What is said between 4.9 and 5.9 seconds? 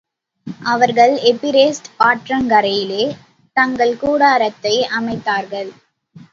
அமைத்தார்கள்.